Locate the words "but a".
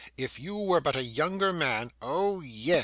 0.81-1.03